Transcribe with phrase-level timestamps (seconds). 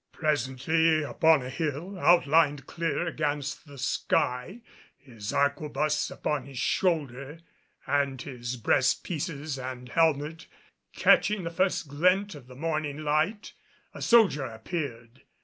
[0.13, 4.61] Presently, upon a hill, outlined clear against the sky,
[4.97, 7.37] his arquebus upon his shoulder
[7.85, 10.47] and his breastpieces and helmet
[10.95, 13.53] catching the first glint of the morning light,
[13.93, 15.21] a soldier appeared.